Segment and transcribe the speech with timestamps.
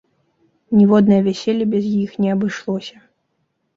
[0.77, 2.95] Ніводнае вяселле без іх не абышлося.